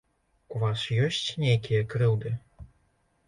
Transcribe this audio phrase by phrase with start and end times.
[0.53, 2.31] У вас ёсць нейкія крыўды?